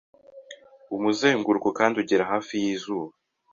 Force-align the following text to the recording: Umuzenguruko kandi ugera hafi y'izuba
Umuzenguruko 0.95 1.69
kandi 1.77 1.95
ugera 2.01 2.23
hafi 2.31 2.53
y'izuba 2.63 3.13